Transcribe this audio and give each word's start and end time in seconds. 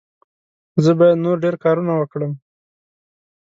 زه 0.83 0.91
باید 0.99 1.17
نور 1.25 1.35
ډېر 1.43 1.55
کارونه 1.63 1.93
وکړم. 1.95 2.31